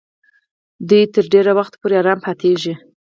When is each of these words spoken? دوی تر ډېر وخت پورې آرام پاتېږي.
دوی 0.89 1.03
تر 1.13 1.25
ډېر 1.33 1.45
وخت 1.57 1.73
پورې 1.81 1.95
آرام 2.01 2.19
پاتېږي. 2.25 2.73